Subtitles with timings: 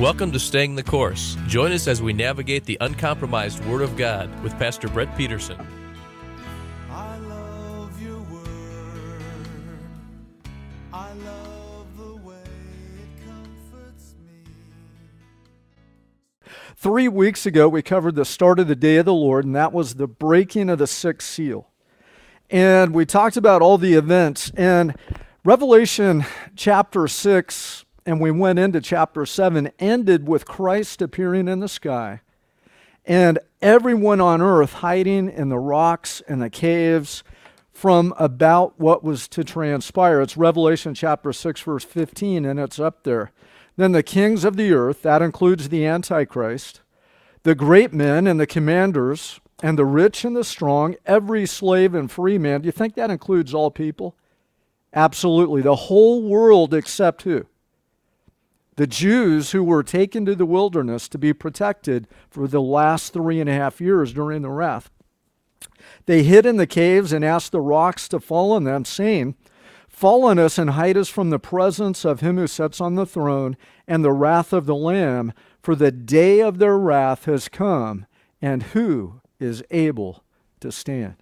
[0.00, 1.36] Welcome to Staying the Course.
[1.46, 5.64] Join us as we navigate the uncompromised Word of God with Pastor Brett Peterson.
[6.90, 9.22] I love your word.
[10.92, 14.50] I love the way it comforts me.
[16.74, 19.72] Three weeks ago, we covered the start of the day of the Lord, and that
[19.72, 21.70] was the breaking of the sixth seal.
[22.50, 24.50] And we talked about all the events.
[24.56, 24.96] And
[25.44, 26.24] Revelation
[26.56, 32.20] chapter 6, and we went into chapter 7, ended with Christ appearing in the sky
[33.06, 37.22] and everyone on earth hiding in the rocks and the caves
[37.72, 40.20] from about what was to transpire.
[40.20, 43.32] It's Revelation chapter 6, verse 15, and it's up there.
[43.76, 46.80] Then the kings of the earth, that includes the Antichrist,
[47.42, 52.10] the great men and the commanders, and the rich and the strong, every slave and
[52.10, 52.62] free man.
[52.62, 54.16] Do you think that includes all people?
[54.92, 55.60] Absolutely.
[55.60, 57.46] The whole world except who?
[58.76, 63.40] The Jews who were taken to the wilderness to be protected for the last three
[63.40, 64.90] and a half years during the wrath.
[66.06, 69.36] They hid in the caves and asked the rocks to fall on them, saying,
[69.88, 73.06] Fall on us and hide us from the presence of him who sits on the
[73.06, 78.06] throne and the wrath of the Lamb, for the day of their wrath has come,
[78.42, 80.24] and who is able
[80.60, 81.14] to stand?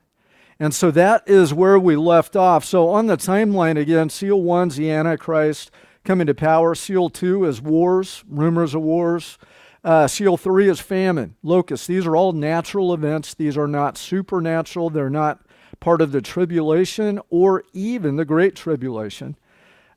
[0.59, 2.65] And so that is where we left off.
[2.65, 5.71] So on the timeline again, seal one's the Antichrist
[6.05, 6.75] coming to power.
[6.75, 9.39] Seal two is wars, rumors of wars.
[9.85, 11.87] Uh, seal three is famine, locusts.
[11.87, 13.35] These are all natural events.
[13.35, 14.91] These are not supernatural.
[14.91, 15.41] They're not
[15.81, 19.37] part of the tribulation or even the great tribulation.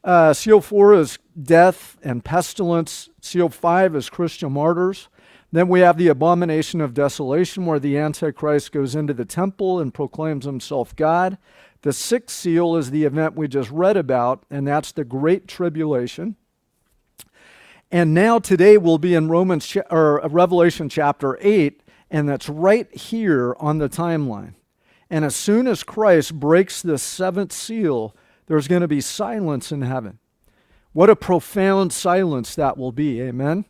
[0.04, 3.10] Uh, seal four is death and pestilence.
[3.22, 5.08] Seal five is Christian martyrs.
[5.52, 9.94] Then we have the abomination of desolation, where the Antichrist goes into the temple and
[9.94, 11.38] proclaims himself God.
[11.86, 16.36] The sixth seal is the event we just read about, and that's the Great Tribulation.
[17.92, 23.56] And now today we'll be in Romans or Revelation chapter 8, and that's right here
[23.60, 24.56] on the timeline.
[25.12, 28.16] And as soon as Christ breaks the seventh seal,
[28.48, 30.18] there's going to be silence in heaven.
[30.92, 33.22] What a profound silence that will be.
[33.22, 33.64] Amen.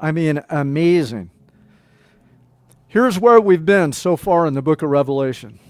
[0.00, 1.30] I mean, amazing.
[2.88, 5.60] Here's where we've been so far in the book of Revelation.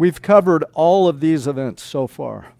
[0.00, 2.54] We've covered all of these events so far.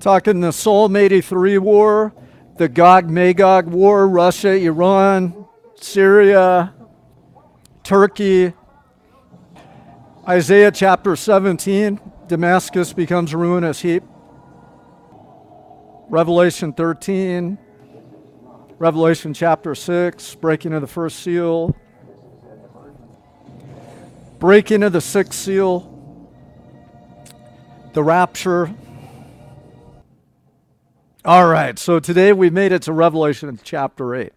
[0.00, 2.12] Talking the Psalm 83 war,
[2.56, 6.74] the Gog Magog war, Russia, Iran, Syria,
[7.84, 8.54] Turkey.
[10.28, 14.02] Isaiah chapter 17, Damascus becomes a ruinous heap.
[16.08, 17.56] Revelation 13,
[18.80, 21.76] Revelation chapter 6, breaking of the first seal,
[24.40, 25.92] breaking of the sixth seal,
[27.96, 28.74] the rapture.
[31.24, 34.34] All right, so today we made it to Revelation chapter 8.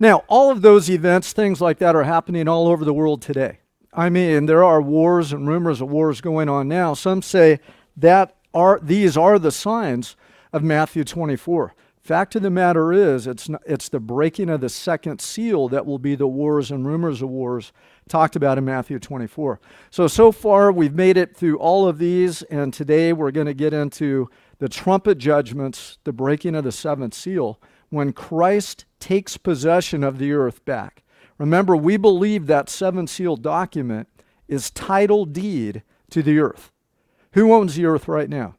[0.00, 3.58] Now, all of those events, things like that, are happening all over the world today.
[3.92, 6.94] I mean, there are wars and rumors of wars going on now.
[6.94, 7.60] Some say
[7.94, 10.16] that are these are the signs
[10.50, 11.74] of Matthew 24.
[12.08, 15.84] Fact of the matter is, it's, not, it's the breaking of the second seal that
[15.84, 17.70] will be the wars and rumors of wars
[18.08, 19.60] talked about in Matthew 24.
[19.90, 23.52] So, so far, we've made it through all of these, and today we're going to
[23.52, 27.60] get into the trumpet judgments, the breaking of the seventh seal,
[27.90, 31.02] when Christ takes possession of the earth back.
[31.36, 34.08] Remember, we believe that seven seal document
[34.48, 36.72] is title deed to the earth.
[37.32, 38.54] Who owns the earth right now?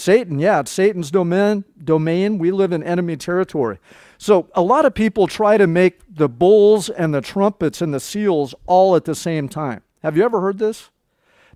[0.00, 1.64] Satan, yeah, it's Satan's domain.
[1.82, 2.38] Domain.
[2.38, 3.78] We live in enemy territory.
[4.18, 8.00] So a lot of people try to make the bowls and the trumpets and the
[8.00, 9.82] seals all at the same time.
[10.02, 10.90] Have you ever heard this?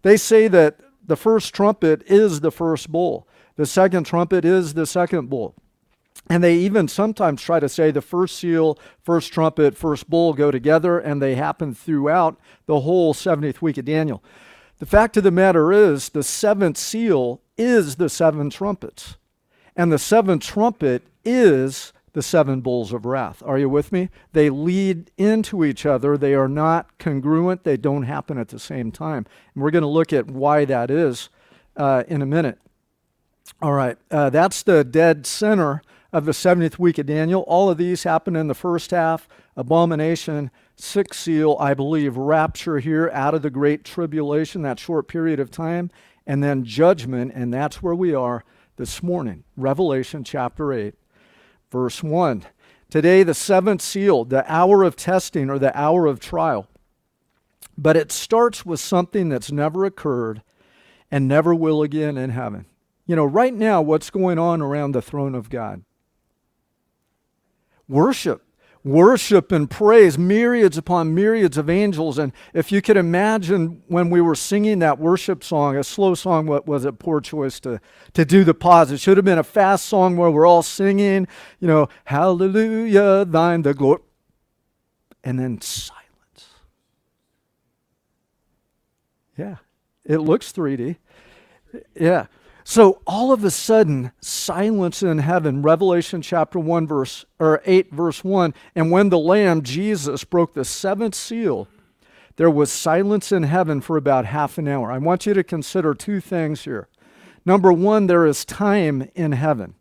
[0.02, 3.26] They say that the first trumpet is the first bowl.
[3.56, 5.54] The second trumpet is the second bowl.
[6.28, 10.50] And they even sometimes try to say the first seal, first trumpet, first bowl go
[10.50, 14.22] together, and they happen throughout the whole 70th week of Daniel.
[14.84, 19.16] The fact of the matter is, the seventh seal is the seven trumpets.
[19.74, 23.42] And the seventh trumpet is the seven bowls of wrath.
[23.46, 24.10] Are you with me?
[24.34, 26.18] They lead into each other.
[26.18, 27.64] They are not congruent.
[27.64, 29.24] They don't happen at the same time.
[29.54, 31.30] And we're going to look at why that is
[31.78, 32.58] uh, in a minute.
[33.62, 35.80] All right, uh, that's the dead center
[36.12, 37.40] of the 70th week of Daniel.
[37.48, 39.30] All of these happen in the first half.
[39.56, 45.40] Abomination, sixth seal, I believe, rapture here out of the great tribulation, that short period
[45.40, 45.90] of time
[46.26, 48.44] and then judgment, and that's where we are
[48.76, 49.44] this morning.
[49.56, 50.94] Revelation chapter 8,
[51.70, 52.44] verse 1.
[52.90, 56.68] Today, the seventh seal, the hour of testing or the hour of trial.
[57.76, 60.42] But it starts with something that's never occurred
[61.10, 62.66] and never will again in heaven.
[63.06, 65.82] You know, right now, what's going on around the throne of God?
[67.88, 68.43] Worship.
[68.84, 72.18] Worship and praise, myriads upon myriads of angels.
[72.18, 76.46] And if you could imagine when we were singing that worship song, a slow song,
[76.46, 76.98] what was it?
[76.98, 77.80] Poor choice to,
[78.12, 78.92] to do the pause.
[78.92, 81.26] It should have been a fast song where we're all singing,
[81.60, 84.02] you know, Hallelujah, thine the glory.
[85.24, 85.94] And then silence.
[89.38, 89.56] Yeah,
[90.04, 90.96] it looks 3D.
[91.98, 92.26] Yeah.
[92.66, 98.24] So all of a sudden, silence in heaven, Revelation chapter 1 verse or 8 verse
[98.24, 101.68] 1, and when the lamb Jesus broke the seventh seal,
[102.36, 104.90] there was silence in heaven for about half an hour.
[104.90, 106.88] I want you to consider two things here.
[107.44, 109.74] Number 1, there is time in heaven.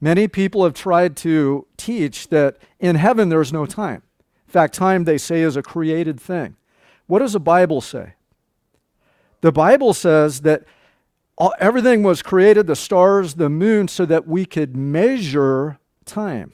[0.00, 4.02] Many people have tried to teach that in heaven there's no time.
[4.46, 6.56] In fact, time they say is a created thing.
[7.06, 8.14] What does the Bible say?
[9.42, 10.64] The Bible says that
[11.36, 16.52] all, everything was created, the stars, the moon, so that we could measure time.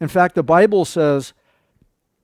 [0.00, 1.32] In fact, the Bible says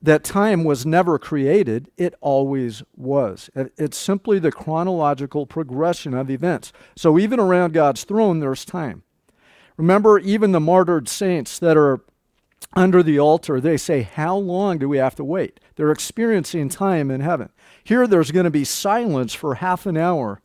[0.03, 3.51] that time was never created, it always was.
[3.55, 6.73] It's simply the chronological progression of events.
[6.97, 9.03] So even around God's throne, there's time.
[9.77, 12.01] Remember, even the martyred saints that are
[12.75, 15.61] under the altar, they say, How long do we have to wait?
[15.77, 17.51] They're experiencing time in heaven.
[17.83, 20.41] Here, there's going to be silence for half an hour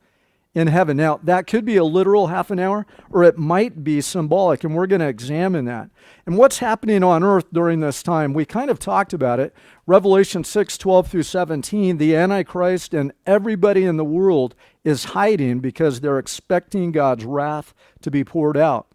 [0.56, 0.96] in heaven.
[0.96, 4.74] Now, that could be a literal half an hour, or it might be symbolic, and
[4.74, 5.90] we're going to examine that.
[6.26, 8.34] And what's happening on earth during this time?
[8.34, 9.54] We kind of talked about it.
[9.86, 16.00] Revelation 6 12 through 17, the Antichrist and everybody in the world is hiding because
[16.00, 18.88] they're expecting God's wrath to be poured out.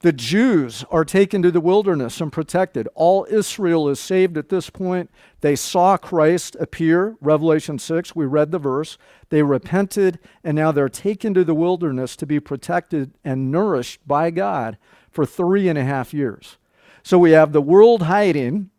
[0.00, 2.88] The Jews are taken to the wilderness and protected.
[2.94, 5.10] All Israel is saved at this point.
[5.42, 8.96] They saw Christ appear, Revelation 6, we read the verse.
[9.28, 14.30] They repented, and now they're taken to the wilderness to be protected and nourished by
[14.30, 14.78] God
[15.10, 16.56] for three and a half years.
[17.02, 18.70] So we have the world hiding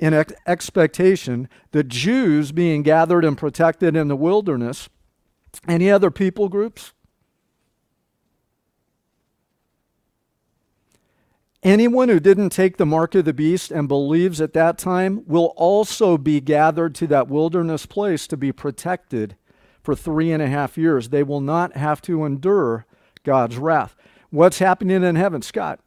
[0.00, 4.88] in ex- expectation, the Jews being gathered and protected in the wilderness.
[5.68, 6.92] Any other people groups?
[11.66, 15.52] Anyone who didn't take the mark of the beast and believes at that time will
[15.56, 19.34] also be gathered to that wilderness place to be protected
[19.82, 21.08] for three and a half years.
[21.08, 22.86] They will not have to endure
[23.24, 23.96] God's wrath.
[24.30, 25.80] What's happening in heaven, Scott?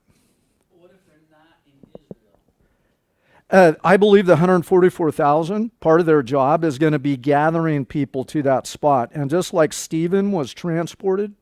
[3.49, 8.25] Uh, I believe the 144,000, part of their job is going to be gathering people
[8.25, 9.11] to that spot.
[9.13, 11.35] And just like Stephen was transported,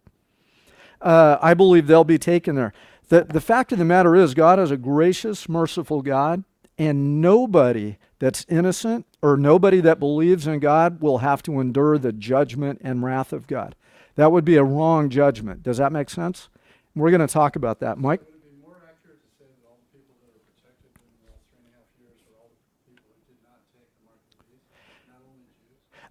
[1.01, 2.72] uh, I believe they'll be taken there.
[3.09, 6.44] The, the fact of the matter is, God is a gracious, merciful God,
[6.77, 12.12] and nobody that's innocent or nobody that believes in God will have to endure the
[12.12, 13.75] judgment and wrath of God.
[14.15, 15.63] That would be a wrong judgment.
[15.63, 16.50] Does that make sense?
[16.95, 17.98] We're going to talk about that.
[17.98, 18.21] Mike?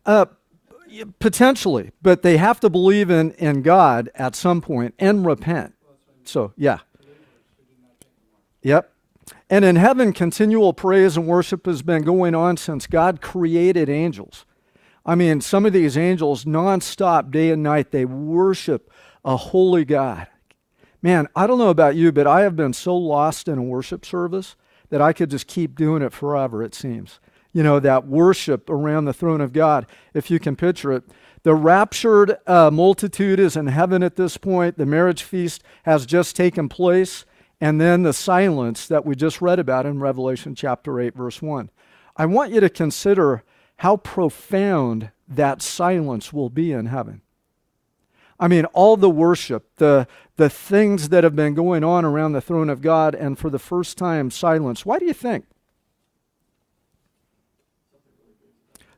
[0.04, 0.26] Uh,
[1.19, 5.75] potentially, but they have to believe in, in God at some point and repent.
[6.22, 6.78] So, yeah.
[8.66, 8.92] Yep.
[9.48, 14.44] And in heaven, continual praise and worship has been going on since God created angels.
[15.04, 18.90] I mean, some of these angels, nonstop, day and night, they worship
[19.24, 20.26] a holy God.
[21.00, 24.05] Man, I don't know about you, but I have been so lost in a worship
[24.05, 24.56] service
[24.88, 27.20] that I could just keep doing it forever, it seems.
[27.52, 31.05] You know, that worship around the throne of God, if you can picture it.
[31.44, 34.76] The raptured uh, multitude is in heaven at this point.
[34.76, 37.24] The marriage feast has just taken place.
[37.60, 41.70] And then the silence that we just read about in Revelation chapter 8, verse 1.
[42.17, 43.43] I want you to consider
[43.79, 47.22] how profound that silence will be in heaven.
[48.39, 52.41] I mean, all the worship, the, the things that have been going on around the
[52.41, 54.84] throne of God, and for the first time, silence.
[54.84, 55.46] Why do you think?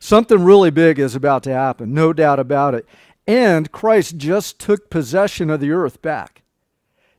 [0.00, 2.86] Something really big is about to happen, no doubt about it.
[3.26, 6.42] And Christ just took possession of the earth back.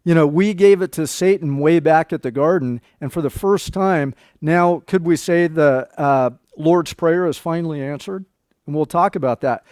[0.03, 3.29] You know, we gave it to Satan way back at the garden, and for the
[3.29, 8.25] first time, now could we say the uh, Lord's Prayer is finally answered?
[8.65, 9.65] And we'll talk about that.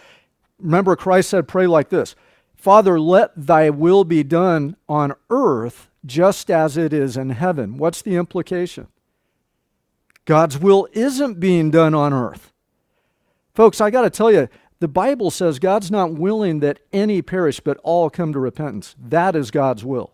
[0.58, 2.14] Remember, Christ said, Pray like this
[2.56, 7.78] Father, let thy will be done on earth just as it is in heaven.
[7.78, 8.88] What's the implication?
[10.24, 12.52] God's will isn't being done on earth.
[13.54, 14.48] Folks, I got to tell you,
[14.80, 18.94] the Bible says God's not willing that any perish, but all come to repentance.
[19.00, 20.12] That is God's will.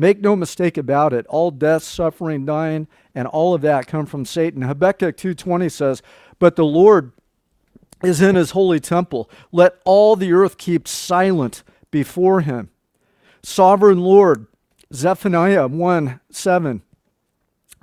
[0.00, 1.26] Make no mistake about it.
[1.26, 4.62] All death, suffering, dying, and all of that come from Satan.
[4.62, 6.00] Habakkuk 2:20 says,
[6.38, 7.12] "But the Lord
[8.02, 9.28] is in his holy temple.
[9.52, 12.70] Let all the earth keep silent before him."
[13.42, 14.46] Sovereign Lord,
[14.90, 16.80] Zephaniah 1 7.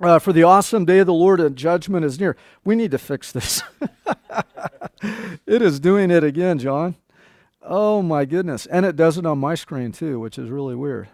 [0.01, 2.35] Uh, for the awesome day of the Lord and judgment is near.
[2.65, 3.61] We need to fix this.
[5.45, 6.95] it is doing it again, John.
[7.61, 8.65] Oh my goodness.
[8.65, 11.09] And it does it on my screen too, which is really weird.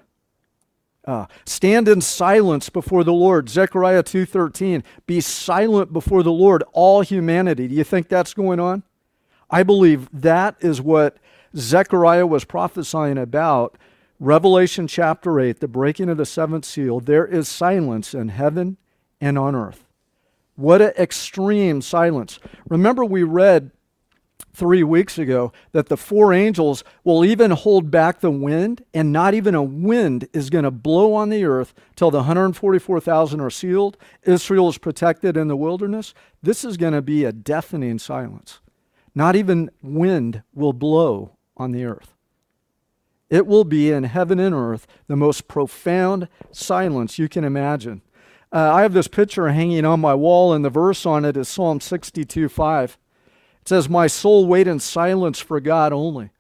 [1.06, 3.50] Uh, stand in silence before the Lord.
[3.50, 4.84] Zechariah 2:13.
[5.06, 7.68] Be silent before the Lord, all humanity.
[7.68, 8.84] Do you think that's going on?
[9.50, 11.18] I believe that is what
[11.56, 13.78] Zechariah was prophesying about.
[14.20, 17.02] Revelation chapter 8, the breaking of the seventh seal.
[17.02, 18.78] There is silence in heaven
[19.20, 19.86] and on earth.
[20.56, 22.40] What an extreme silence.
[22.70, 23.72] Remember, we read
[24.54, 29.34] three weeks ago that the four angels will even hold back the wind, and not
[29.34, 33.98] even a wind is going to blow on the earth till the 144,000 are sealed.
[34.24, 36.14] Israel is protected in the wilderness.
[36.42, 38.60] This is going to be a deafening silence.
[39.16, 42.16] Not even wind will blow on the earth.
[43.30, 48.02] It will be in heaven and earth the most profound silence you can imagine.
[48.52, 51.50] Uh, I have this picture hanging on my wall, and the verse on it is
[51.50, 52.98] Psalm 62 5.
[53.64, 56.32] It says, My soul wait in silence for God only,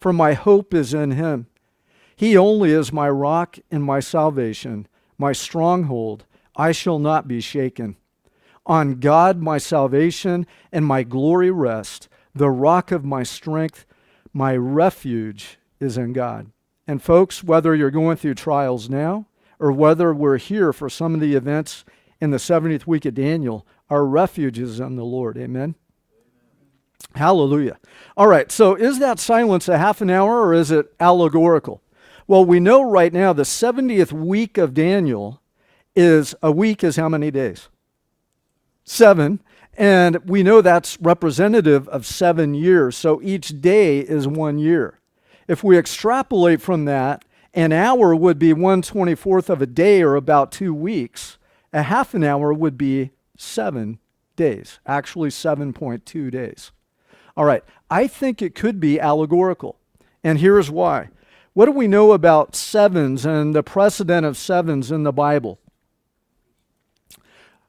[0.00, 1.46] for my hope is in him.
[2.16, 6.24] He only is my rock and my salvation, my stronghold.
[6.56, 7.94] I shall not be shaken.
[8.66, 13.86] On God my salvation and my glory rest, the rock of my strength,
[14.32, 16.50] my refuge is in God.
[16.88, 19.28] And folks, whether you're going through trials now
[19.60, 21.84] or whether we're here for some of the events
[22.20, 25.38] in the 70th week of Daniel, our refuge is in the Lord.
[25.38, 25.76] Amen.
[27.14, 27.78] Hallelujah.
[28.16, 31.82] All right, so is that silence a half an hour or is it allegorical?
[32.26, 35.42] Well, we know right now the 70th week of Daniel
[35.94, 37.68] is a week is how many days?
[38.84, 39.42] Seven.
[39.76, 42.96] And we know that's representative of seven years.
[42.96, 45.00] So each day is one year.
[45.48, 50.52] If we extrapolate from that, an hour would be 124th of a day or about
[50.52, 51.38] two weeks.
[51.72, 53.98] A half an hour would be seven
[54.36, 56.72] days, actually 7.2 days.
[57.36, 59.78] All right, I think it could be allegorical.
[60.24, 61.08] And here's why.
[61.54, 65.58] What do we know about sevens and the precedent of sevens in the Bible?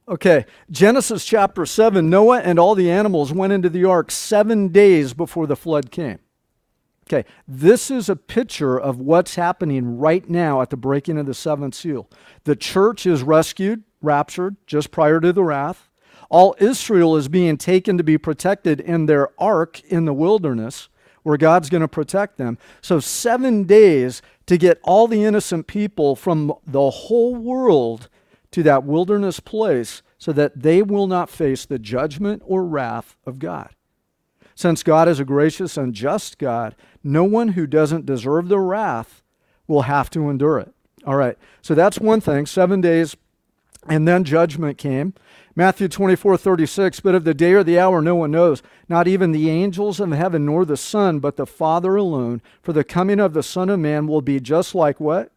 [0.06, 5.14] Okay, Genesis chapter 7 Noah and all the animals went into the ark seven days
[5.14, 6.18] before the flood came.
[7.06, 11.34] Okay, this is a picture of what's happening right now at the breaking of the
[11.34, 12.08] seventh seal.
[12.44, 15.90] The church is rescued, raptured, just prior to the wrath.
[16.34, 20.88] All Israel is being taken to be protected in their ark in the wilderness,
[21.22, 22.58] where God's going to protect them.
[22.82, 28.08] So, seven days to get all the innocent people from the whole world
[28.50, 33.38] to that wilderness place so that they will not face the judgment or wrath of
[33.38, 33.70] God.
[34.56, 36.74] Since God is a gracious and just God,
[37.04, 39.22] no one who doesn't deserve the wrath
[39.68, 40.74] will have to endure it.
[41.06, 42.44] All right, so that's one thing.
[42.44, 43.14] Seven days,
[43.86, 45.14] and then judgment came.
[45.56, 49.30] Matthew 24, 36, but of the day or the hour no one knows, not even
[49.30, 52.42] the angels of heaven nor the Son, but the Father alone.
[52.60, 55.30] For the coming of the Son of Man will be just like what?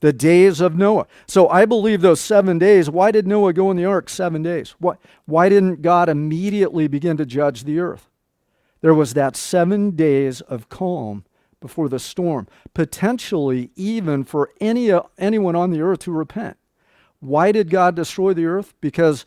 [0.00, 1.06] The days of Noah.
[1.26, 2.90] So I believe those seven days.
[2.90, 4.74] Why did Noah go in the ark seven days?
[4.78, 4.94] Why,
[5.26, 8.08] why didn't God immediately begin to judge the earth?
[8.80, 11.24] There was that seven days of calm
[11.60, 16.56] before the storm, potentially even for any, anyone on the earth to repent.
[17.20, 18.74] Why did God destroy the earth?
[18.80, 19.24] Because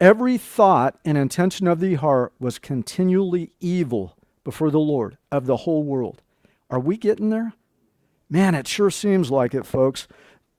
[0.00, 5.58] every thought and intention of the heart was continually evil before the Lord of the
[5.58, 6.22] whole world.
[6.70, 7.52] Are we getting there?
[8.28, 10.08] Man, it sure seems like it, folks.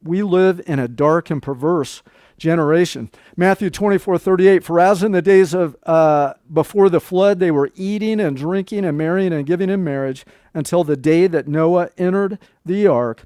[0.03, 2.03] We live in a dark and perverse
[2.37, 3.09] generation.
[3.37, 4.63] Matthew 24, 38.
[4.63, 8.83] For as in the days of uh, before the flood, they were eating and drinking
[8.83, 13.23] and marrying and giving in marriage until the day that Noah entered the ark.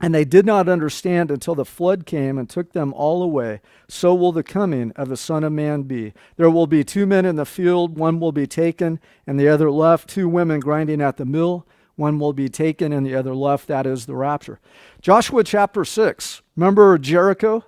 [0.00, 3.60] And they did not understand until the flood came and took them all away.
[3.88, 6.12] So will the coming of the Son of Man be.
[6.36, 9.70] There will be two men in the field, one will be taken and the other
[9.70, 13.68] left, two women grinding at the mill, one will be taken and the other left.
[13.68, 14.60] That is the rapture.
[15.00, 16.42] Joshua chapter 6.
[16.56, 17.64] Remember Jericho?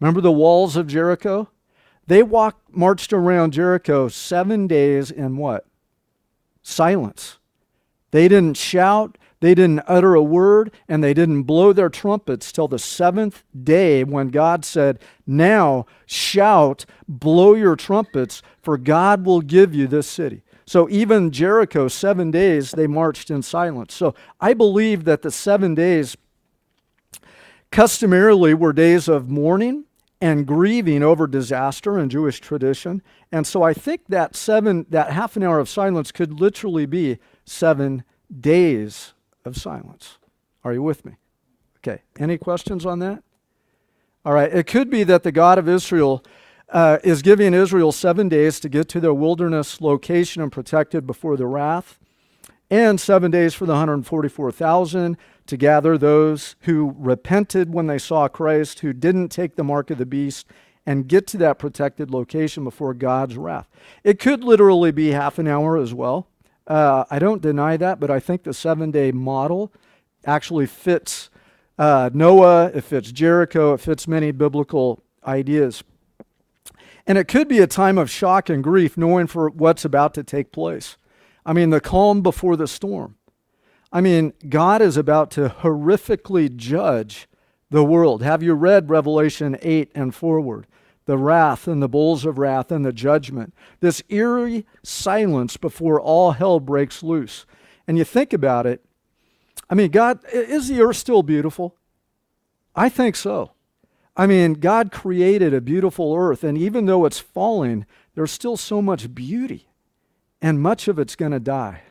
[0.00, 1.48] Remember the walls of Jericho?
[2.06, 5.66] They walked, marched around Jericho seven days in what?
[6.62, 7.38] Silence.
[8.10, 12.68] They didn't shout, they didn't utter a word and they didn't blow their trumpets till
[12.68, 19.74] the seventh day when God said, Now shout, blow your trumpets, for God will give
[19.74, 20.44] you this city.
[20.64, 23.94] So even Jericho, seven days, they marched in silence.
[23.94, 26.16] So I believe that the seven days
[27.72, 29.86] customarily were days of mourning
[30.20, 33.02] and grieving over disaster in Jewish tradition.
[33.32, 37.18] And so I think that seven, that half an hour of silence could literally be
[37.44, 38.04] seven
[38.40, 40.18] days of silence.
[40.64, 41.16] Are you with me?
[41.78, 42.02] Okay.
[42.18, 43.22] Any questions on that?
[44.24, 46.24] All right, it could be that the God of Israel
[46.68, 51.36] uh, is giving Israel seven days to get to their wilderness location and protected before
[51.36, 51.98] the wrath,
[52.70, 58.80] and seven days for the 144,000 to gather those who repented when they saw Christ,
[58.80, 60.46] who didn't take the mark of the beast,
[60.86, 63.68] and get to that protected location before God's wrath.
[64.04, 66.28] It could literally be half an hour as well.
[66.72, 69.74] Uh, I don't deny that, but I think the seven day model
[70.24, 71.28] actually fits
[71.78, 75.84] uh, Noah, it fits Jericho, it fits many biblical ideas.
[77.06, 80.24] And it could be a time of shock and grief knowing for what's about to
[80.24, 80.96] take place.
[81.44, 83.16] I mean, the calm before the storm.
[83.92, 87.28] I mean, God is about to horrifically judge
[87.68, 88.22] the world.
[88.22, 90.66] Have you read Revelation 8 and forward?
[91.04, 93.54] The wrath and the bowls of wrath and the judgment.
[93.80, 97.44] This eerie silence before all hell breaks loose.
[97.86, 98.84] And you think about it,
[99.68, 101.76] I mean, God, is the earth still beautiful?
[102.76, 103.52] I think so.
[104.16, 108.82] I mean, God created a beautiful earth, and even though it's falling, there's still so
[108.82, 109.68] much beauty,
[110.42, 111.82] and much of it's going to die.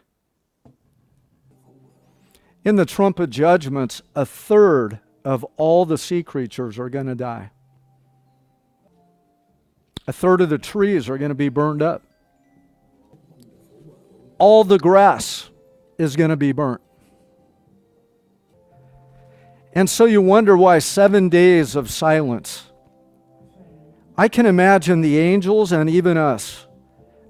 [2.63, 7.49] In the trumpet judgments, a third of all the sea creatures are going to die.
[10.07, 12.03] A third of the trees are going to be burned up.
[14.37, 15.49] All the grass
[15.97, 16.81] is going to be burnt.
[19.73, 22.71] And so you wonder why seven days of silence.
[24.17, 26.67] I can imagine the angels and even us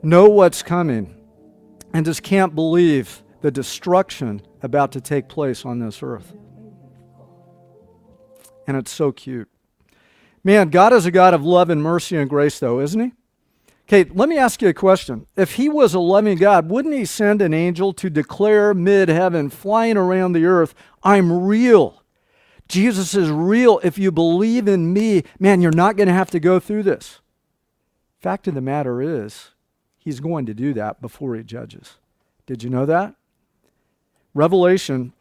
[0.02, 1.16] know what's coming
[1.94, 6.34] and just can't believe the destruction about to take place on this earth.
[8.68, 9.50] And it's so cute.
[10.44, 13.12] Man, God is a God of love and mercy and grace, though, isn't He?
[13.88, 15.28] Okay, let me ask you a question.
[15.36, 19.50] If He was a loving God, wouldn't He send an angel to declare mid heaven,
[19.50, 22.02] flying around the earth, I'm real?
[22.68, 23.80] Jesus is real.
[23.84, 27.20] If you believe in me, man, you're not going to have to go through this.
[28.20, 29.50] Fact of the matter is,
[29.98, 31.98] He's going to do that before He judges.
[32.46, 33.14] Did you know that?
[34.34, 35.14] Revelation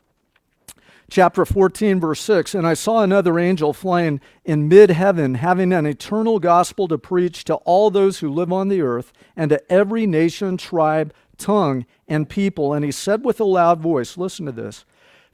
[1.10, 5.84] chapter 14, verse 6 And I saw another angel flying in mid heaven, having an
[5.84, 10.06] eternal gospel to preach to all those who live on the earth, and to every
[10.06, 12.72] nation, tribe, tongue, and people.
[12.72, 14.84] And he said with a loud voice, Listen to this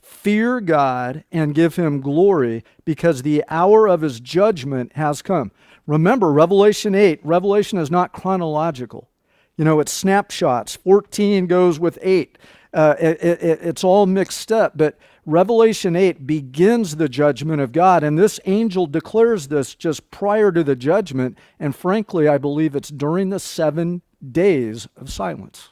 [0.01, 5.53] Fear God and give him glory, because the hour of his judgment has come.
[5.87, 9.09] Remember, Revelation 8, Revelation is not chronological.
[9.57, 10.77] You know, it's snapshots.
[10.77, 12.39] 14 goes with 8.
[12.75, 18.05] Uh, it, it, it's all mixed up, but Revelation 8 begins the judgment of God,
[18.05, 22.91] and this angel declares this just prior to the judgment, and frankly, I believe it's
[22.91, 25.71] during the seven days of silence.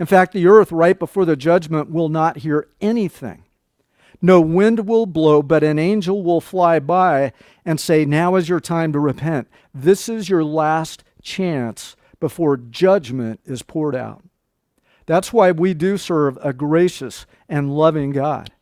[0.00, 3.44] In fact, the earth right before the judgment will not hear anything.
[4.20, 7.32] No wind will blow, but an angel will fly by
[7.64, 9.46] and say, Now is your time to repent.
[9.72, 14.24] This is your last chance before judgment is poured out.
[15.08, 18.52] That's why we do serve a gracious and loving God.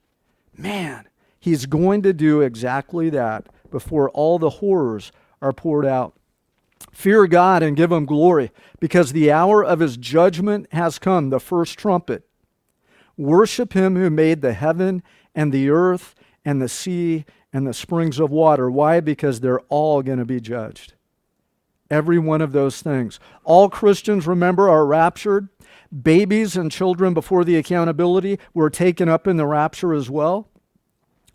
[0.56, 1.09] Man,
[1.40, 5.11] He's going to do exactly that before all the horrors
[5.42, 6.14] are poured out.
[6.92, 11.40] Fear God and give Him glory, because the hour of His judgment has come, the
[11.40, 12.24] first trumpet.
[13.16, 15.02] Worship Him who made the heaven
[15.35, 18.70] and the earth and the sea and the springs of water.
[18.70, 19.00] Why?
[19.00, 20.94] Because they're all going to be judged.
[21.90, 23.18] Every one of those things.
[23.42, 25.48] All Christians, remember, are raptured.
[26.03, 30.49] Babies and children before the accountability were taken up in the rapture as well.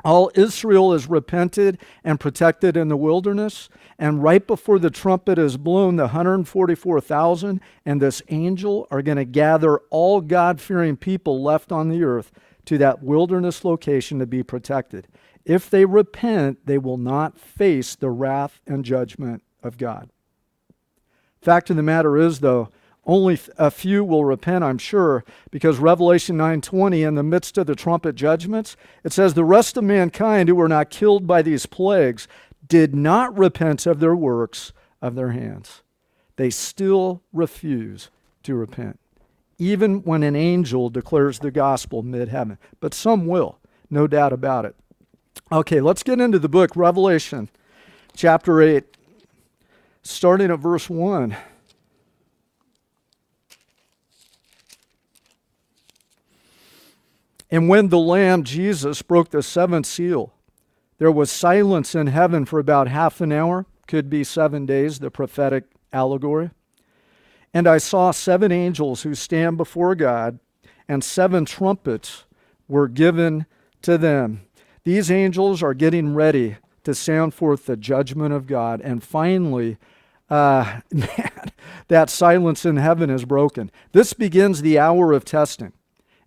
[0.04, 3.70] All Israel is repented and protected in the wilderness.
[4.00, 9.26] And right before the trumpet is blown, the 144,000 and this angel are going to
[9.26, 12.32] gather all God fearing people left on the earth
[12.66, 15.08] to that wilderness location to be protected.
[15.46, 20.10] If they repent, they will not face the wrath and judgment of God.
[21.42, 22.70] Fact of the matter is, though,
[23.06, 27.76] only a few will repent, I'm sure, because Revelation 9:20 in the midst of the
[27.76, 32.28] trumpet judgments, it says the rest of mankind who were not killed by these plagues
[32.68, 35.82] did not repent of their works of their hands.
[36.36, 38.10] They still refuse
[38.44, 39.00] to repent,
[39.58, 42.58] even when an angel declares the gospel mid-heaven.
[42.80, 43.60] But some will,
[43.90, 44.76] no doubt about it.
[45.52, 47.50] Okay, let's get into the book Revelation
[48.16, 48.86] chapter 8
[50.04, 51.36] starting at verse 1.
[57.52, 60.34] And when the Lamb, Jesus, broke the seventh seal,
[60.98, 65.12] there was silence in heaven for about half an hour, could be seven days, the
[65.12, 66.52] prophetic allegory.
[67.54, 70.40] And I saw seven angels who stand before God,
[70.88, 72.24] and seven trumpets
[72.70, 73.46] were given
[73.82, 74.44] to them.
[74.86, 78.80] These angels are getting ready to sound forth the judgment of God.
[78.82, 79.78] And finally,
[80.30, 81.52] uh, man,
[81.90, 83.72] that silence in heaven is broken.
[83.92, 85.74] This begins the hour of testing.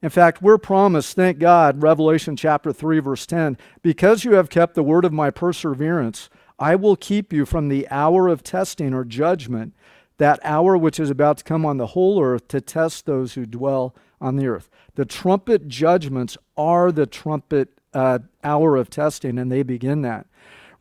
[0.04, 4.74] In fact, we're promised, thank God, Revelation chapter 3, verse 10, because you have kept
[4.74, 9.06] the word of my perseverance, I will keep you from the hour of testing or
[9.06, 9.72] judgment,
[10.18, 13.46] that hour which is about to come on the whole earth to test those who
[13.46, 14.68] dwell on the earth.
[14.94, 20.26] The trumpet judgments are the trumpet uh, hour of testing, and they begin that.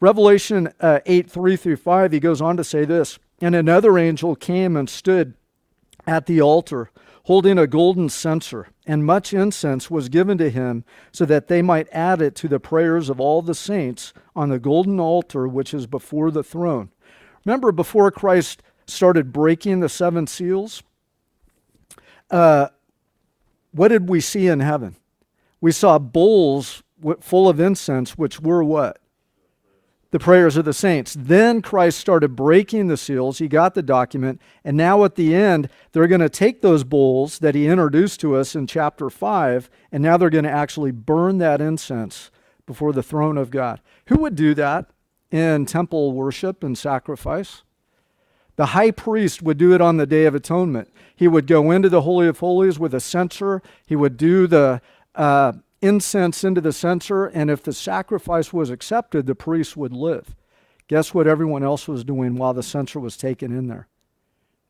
[0.02, 4.36] Revelation uh, 8 3 through 5, he goes on to say this And another angel
[4.36, 5.36] came and stood
[6.06, 6.90] at the altar,
[7.24, 11.88] holding a golden censer, and much incense was given to him, so that they might
[11.92, 15.88] add it to the prayers of all the saints on the golden altar which is
[15.88, 16.90] before the throne.
[17.46, 20.84] Remember, before Christ started breaking the seven seals,
[22.30, 22.68] uh,
[23.72, 24.96] what did we see in heaven?
[25.62, 26.84] We saw bowls
[27.22, 29.00] full of incense, which were what?
[30.14, 31.18] The prayers of the saints.
[31.18, 33.40] Then Christ started breaking the seals.
[33.40, 34.40] He got the document.
[34.64, 38.36] And now at the end, they're going to take those bowls that he introduced to
[38.36, 42.30] us in chapter 5, and now they're going to actually burn that incense
[42.68, 43.82] before the throne of God.
[44.06, 44.92] Who would do that
[45.32, 47.64] in temple worship and sacrifice?
[48.56, 50.94] The high priest would do it on the Day of Atonement.
[51.16, 53.64] He would go into the Holy of Holies with a censer.
[53.88, 54.80] He would do the
[55.16, 60.36] uh, incense into the censer, and if the sacrifice was accepted, the priest would live.
[60.88, 63.88] Guess what everyone else was doing while the censer was taken in there?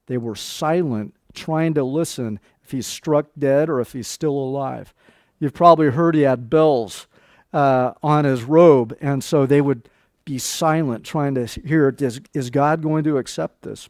[0.08, 4.94] They were silent, trying to listen if he's struck dead or if he's still alive.
[5.40, 7.08] You've probably heard he had bells
[7.54, 9.90] uh, on his robe, and so they would
[10.26, 13.90] be silent, trying to hear is, is God going to accept this?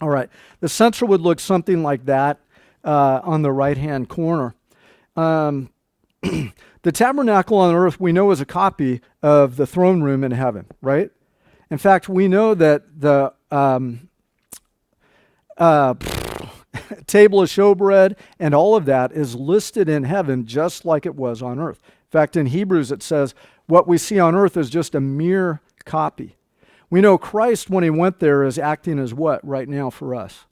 [0.00, 0.28] All right,
[0.60, 2.40] the censer would look something like that
[2.84, 4.54] uh, on the right hand corner.
[5.16, 5.70] Um,
[6.22, 10.66] the tabernacle on earth we know is a copy of the throne room in heaven,
[10.80, 11.10] right?
[11.70, 14.08] In fact, we know that the um,
[15.56, 15.94] uh,
[17.06, 21.42] table of showbread and all of that is listed in heaven just like it was
[21.42, 21.80] on earth.
[21.82, 23.34] In fact, in Hebrews it says,
[23.66, 26.36] what we see on earth is just a mere copy.
[26.90, 30.44] We know Christ, when he went there, is acting as what right now for us?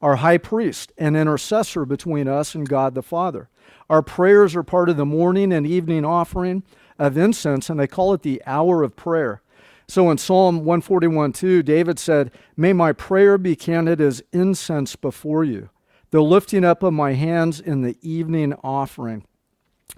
[0.00, 3.50] Our high priest, and intercessor between us and God the Father.
[3.88, 6.64] Our prayers are part of the morning and evening offering
[6.98, 9.42] of incense, and they call it the hour of prayer.
[9.88, 15.44] So in Psalm 141 2, David said, May my prayer be counted as incense before
[15.44, 15.70] you,
[16.10, 19.24] the lifting up of my hands in the evening offering.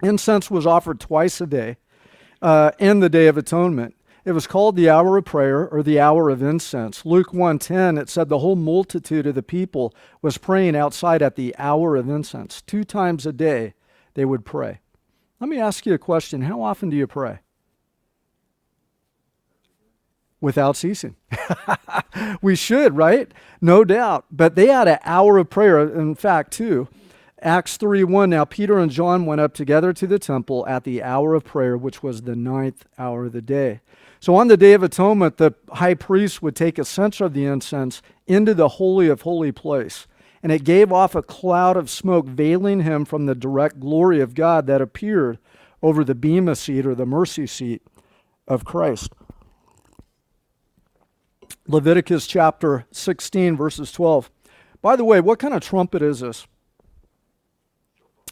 [0.03, 1.79] Incense was offered twice a day
[2.43, 3.95] uh, in the Day of Atonement.
[4.25, 7.07] It was called the hour of prayer or the hour of incense.
[7.07, 11.55] Luke 1:10 it said the whole multitude of the people was praying outside at the
[11.59, 12.61] hour of incense.
[12.61, 13.73] Two times a day
[14.19, 14.81] they would pray.
[15.39, 16.43] Let me ask you a question.
[16.43, 17.39] How often do you pray?
[20.41, 21.15] Without ceasing.
[22.43, 23.33] we should, right?
[23.61, 24.25] No doubt.
[24.33, 25.79] But they had an hour of prayer.
[25.79, 26.89] In fact, too,
[27.41, 28.31] Acts 3 1.
[28.31, 31.77] Now Peter and John went up together to the temple at the hour of prayer,
[31.77, 33.83] which was the ninth hour of the day.
[34.19, 37.47] So on the Day of Atonement, the high priest would take a censer of the
[37.47, 40.09] incense into the Holy of Holy Place
[40.43, 44.35] and it gave off a cloud of smoke, veiling him from the direct glory of
[44.35, 45.39] God that appeared
[45.83, 47.83] over the Bema seat or the mercy seat
[48.47, 49.13] of Christ.
[51.67, 54.31] Leviticus chapter 16, verses 12.
[54.81, 56.47] By the way, what kind of trumpet is this?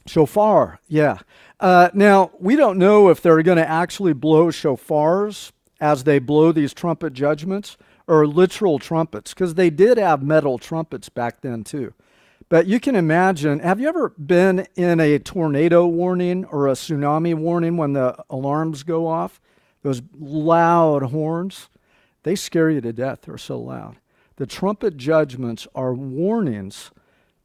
[0.07, 1.19] Shofar, yeah.
[1.59, 6.53] Uh, now, we don't know if they're going to actually blow shofars as they blow
[6.53, 11.93] these trumpet judgments or literal trumpets, because they did have metal trumpets back then too.
[12.49, 17.35] But you can imagine have you ever been in a tornado warning or a tsunami
[17.35, 19.41] warning when the alarms go off?
[19.83, 21.69] Those loud horns,
[22.23, 23.23] they scare you to death.
[23.23, 23.97] They're so loud.
[24.37, 26.91] The trumpet judgments are warnings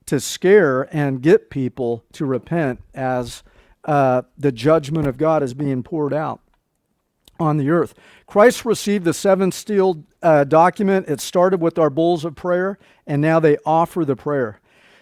[0.05, 3.43] to scare and get people to repent as
[3.85, 6.41] uh, the judgment of God is being poured out
[7.41, 7.93] on the earth.
[8.27, 11.09] Christ received the seven seal uh, document.
[11.09, 14.61] It started with our bowls of prayer, and now they offer the prayer.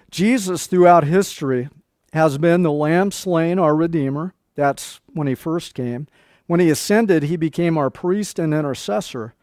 [0.10, 1.69] Jesus, throughout history,
[2.13, 4.34] has been the lamb slain, our Redeemer.
[4.56, 6.08] That's when he first came.
[6.47, 9.36] When he ascended, he became our priest and intercessor.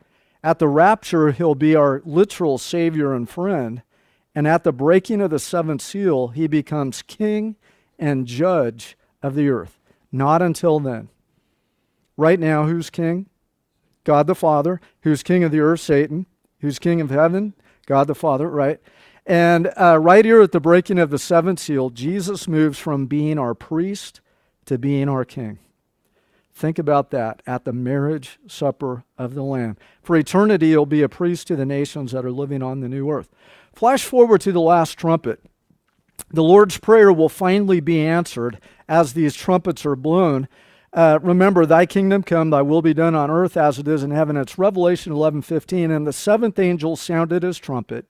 [0.42, 3.82] At the rapture, he'll be our literal Savior and friend.
[4.34, 7.56] And at the breaking of the seventh seal, he becomes king
[7.98, 9.78] and judge of the earth.
[10.10, 11.08] Not until then.
[12.16, 13.26] Right now, who's king?
[14.04, 14.80] God the Father.
[15.02, 15.80] Who's king of the earth?
[15.80, 16.26] Satan.
[16.60, 17.54] Who's king of heaven?
[17.86, 18.80] God the Father, right?
[19.26, 23.38] And uh, right here at the breaking of the seventh seal, Jesus moves from being
[23.38, 24.20] our priest
[24.66, 25.58] to being our king.
[26.52, 29.76] Think about that at the marriage supper of the Lamb.
[30.02, 33.10] For eternity, he'll be a priest to the nations that are living on the new
[33.10, 33.28] earth.
[33.74, 35.44] Flash forward to the last trumpet.
[36.30, 40.48] The Lord's Prayer will finally be answered as these trumpets are blown.
[40.92, 44.10] Uh, remember, thy kingdom come, thy will be done on earth as it is in
[44.10, 44.36] heaven.
[44.36, 45.90] It's Revelation 11:15.
[45.90, 48.06] And the seventh angel sounded his trumpet,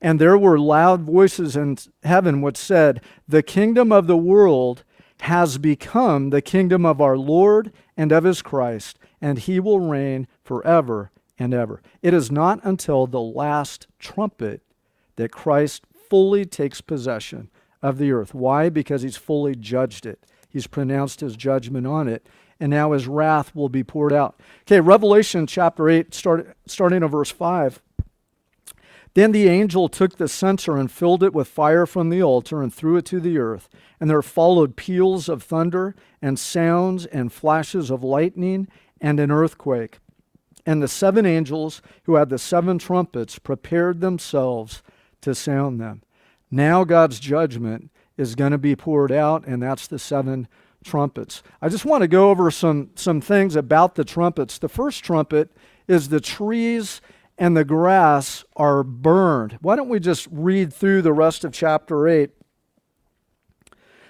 [0.00, 4.82] and there were loud voices in heaven which said, The kingdom of the world
[5.22, 10.26] has become the kingdom of our Lord and of his Christ, and he will reign
[10.42, 11.82] forever and ever.
[12.02, 14.62] It is not until the last trumpet
[15.16, 17.50] that Christ fully takes possession
[17.82, 18.34] of the earth.
[18.34, 18.68] Why?
[18.68, 20.24] Because he's fully judged it.
[20.50, 22.26] He's pronounced his judgment on it,
[22.58, 24.38] and now his wrath will be poured out.
[24.62, 27.80] Okay, Revelation chapter 8, start, starting at verse 5.
[29.14, 32.72] Then the angel took the censer and filled it with fire from the altar and
[32.72, 33.68] threw it to the earth.
[33.98, 38.68] And there followed peals of thunder and sounds and flashes of lightning
[39.00, 39.98] and an earthquake.
[40.64, 44.82] And the seven angels who had the seven trumpets prepared themselves
[45.22, 46.02] to sound them.
[46.50, 50.46] Now God's judgment is going to be poured out, and that's the seven
[50.84, 51.42] trumpets.
[51.60, 54.58] I just want to go over some, some things about the trumpets.
[54.58, 55.50] The first trumpet
[55.88, 57.00] is the trees
[57.38, 59.58] and the grass are burned.
[59.62, 62.30] Why don't we just read through the rest of chapter 8?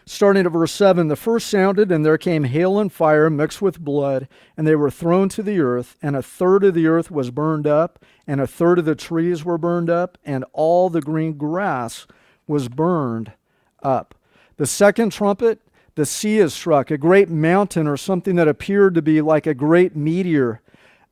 [0.04, 3.78] Starting at verse 7 The first sounded, and there came hail and fire mixed with
[3.78, 7.30] blood, and they were thrown to the earth, and a third of the earth was
[7.30, 11.34] burned up, and a third of the trees were burned up, and all the green
[11.34, 12.08] grass
[12.48, 13.32] was burned
[13.82, 14.14] up.
[14.56, 15.60] The second trumpet,
[15.94, 19.54] the sea is struck, a great mountain or something that appeared to be like a
[19.54, 20.60] great meteor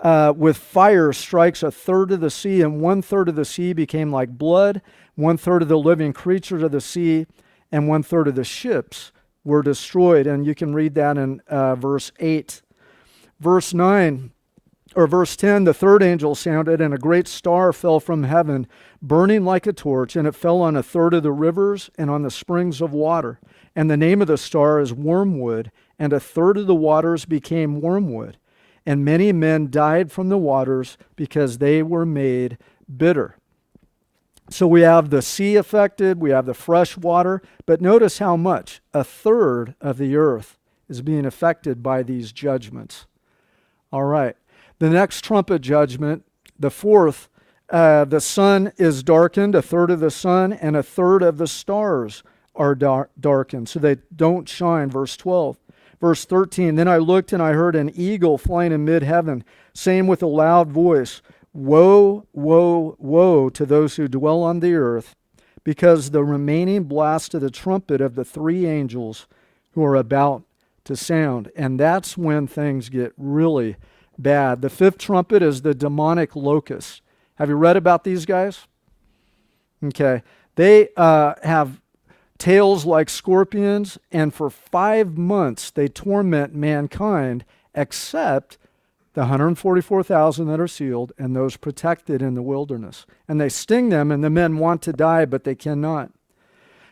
[0.00, 3.72] uh, with fire strikes a third of the sea, and one third of the sea
[3.72, 4.80] became like blood,
[5.16, 7.26] one third of the living creatures of the sea,
[7.72, 9.12] and one third of the ships
[9.44, 10.26] were destroyed.
[10.26, 12.62] And you can read that in uh, verse 8.
[13.40, 14.32] Verse 9,
[14.94, 18.66] or verse 10 the third angel sounded, and a great star fell from heaven,
[19.02, 22.22] burning like a torch, and it fell on a third of the rivers and on
[22.22, 23.38] the springs of water.
[23.76, 27.80] And the name of the star is Wormwood, and a third of the waters became
[27.80, 28.38] wormwood
[28.88, 32.56] and many men died from the waters because they were made
[32.96, 33.36] bitter.
[34.48, 38.80] So we have the sea affected, we have the fresh water, but notice how much
[38.94, 40.56] a third of the earth
[40.88, 43.04] is being affected by these judgments.
[43.92, 44.36] All right.
[44.78, 46.24] The next trumpet judgment,
[46.58, 47.28] the fourth,
[47.70, 51.46] uh, the sun is darkened, a third of the sun, and a third of the
[51.46, 52.22] stars
[52.54, 54.90] are dar- darkened, so they don't shine.
[54.90, 55.58] Verse 12.
[56.00, 60.06] Verse 13 Then I looked and I heard an eagle flying in mid heaven, saying
[60.06, 65.16] with a loud voice, Woe, woe, woe to those who dwell on the earth,
[65.64, 69.26] because the remaining blast of the trumpet of the three angels
[69.72, 70.44] who are about
[70.84, 71.50] to sound.
[71.56, 73.76] And that's when things get really
[74.18, 74.62] bad.
[74.62, 77.02] The fifth trumpet is the demonic locust.
[77.36, 78.66] Have you read about these guys?
[79.82, 80.22] Okay.
[80.56, 81.80] They uh, have
[82.38, 88.58] tails like scorpions, and for five months they torment mankind, except
[89.14, 93.06] the 144,000 that are sealed and those protected in the wilderness.
[93.26, 96.12] And they sting them, and the men want to die, but they cannot.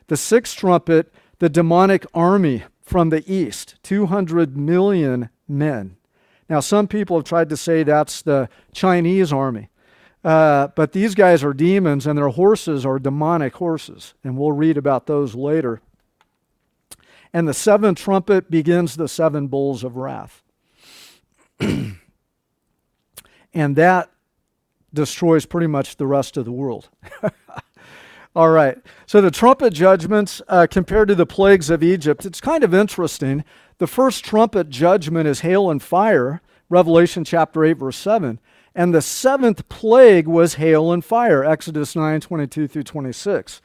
[0.08, 5.96] The sixth trumpet, the demonic army from the east, 200 million men.
[6.48, 9.68] Now, some people have tried to say that's the Chinese army.
[10.24, 14.76] Uh, but these guys are demons, and their horses are demonic horses, and we'll read
[14.76, 15.80] about those later.
[17.32, 20.42] And the seventh trumpet begins the seven bowls of wrath.
[21.60, 21.96] and
[23.54, 24.10] that
[24.92, 26.88] destroys pretty much the rest of the world.
[28.36, 28.78] All right.
[29.06, 33.44] So the trumpet judgments uh, compared to the plagues of Egypt, it's kind of interesting.
[33.78, 38.40] The first trumpet judgment is hail and fire, Revelation chapter 8, verse 7.
[38.74, 43.60] And the seventh plague was hail and fire, Exodus 9 22 through 26.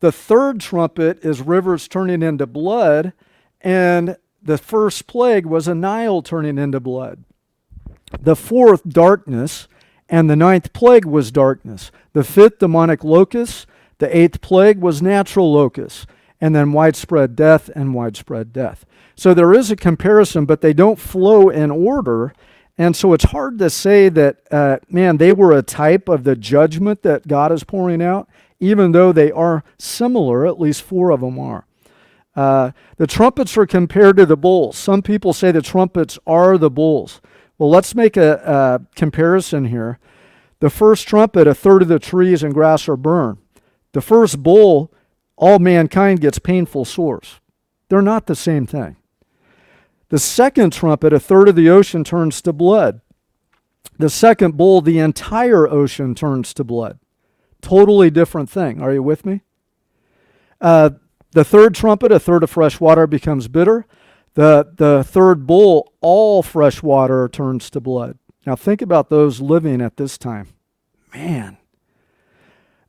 [0.00, 3.12] The third trumpet is rivers turning into blood,
[3.60, 7.24] and the first plague was a Nile turning into blood.
[8.20, 9.68] The fourth, darkness,
[10.08, 11.90] and the ninth plague was darkness.
[12.12, 13.66] The fifth, demonic locusts.
[13.98, 16.06] The eighth plague was natural locusts,
[16.40, 18.84] and then widespread death and widespread death.
[19.16, 22.34] So there is a comparison, but they don't flow in order.
[22.78, 26.36] And so it's hard to say that, uh, man, they were a type of the
[26.36, 28.28] judgment that God is pouring out,
[28.60, 31.66] even though they are similar, at least four of them are.
[32.34, 34.76] Uh, the trumpets are compared to the bowls.
[34.76, 37.22] Some people say the trumpets are the bowls.
[37.56, 39.98] Well, let's make a, a comparison here.
[40.60, 43.38] The first trumpet, a third of the trees and grass are burned.
[43.92, 44.92] The first bowl,
[45.36, 47.40] all mankind gets painful sores.
[47.88, 48.96] They're not the same thing.
[50.08, 53.00] The second trumpet, a third of the ocean turns to blood.
[53.98, 56.98] The second bowl, the entire ocean turns to blood.
[57.60, 58.80] Totally different thing.
[58.80, 59.42] Are you with me?
[60.60, 60.90] Uh,
[61.32, 63.86] the third trumpet, a third of fresh water becomes bitter.
[64.34, 68.18] The, the third bowl, all fresh water turns to blood.
[68.46, 70.48] Now think about those living at this time.
[71.14, 71.56] Man.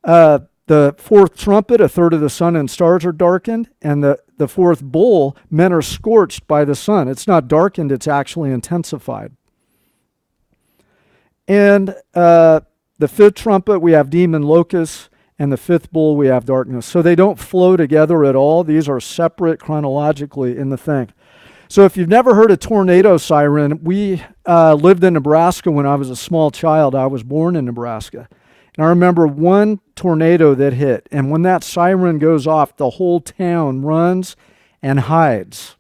[0.04, 3.70] Uh, the fourth trumpet, a third of the sun and stars are darkened.
[3.82, 7.08] And the, the fourth bowl, men are scorched by the sun.
[7.08, 9.34] It's not darkened, it's actually intensified.
[11.48, 12.62] And uh,
[13.00, 15.10] the fifth trumpet, we have demon locusts.
[15.40, 16.88] And the fifth bowl, we have darkness.
[16.88, 18.64] So they don't flow together at all.
[18.64, 21.14] These are separate chronologically in the thing.
[21.70, 25.96] So, if you've never heard a tornado siren, we uh, lived in Nebraska when I
[25.96, 26.96] was a small child.
[26.96, 28.30] I was born in Nebraska.
[28.78, 33.20] And I remember one tornado that hit, and when that siren goes off, the whole
[33.20, 34.36] town runs
[34.82, 35.76] and hides.